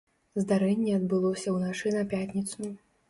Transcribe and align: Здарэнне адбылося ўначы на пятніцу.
Здарэнне 0.43 0.95
адбылося 0.99 1.53
ўначы 1.59 1.93
на 1.99 2.03
пятніцу. 2.15 2.59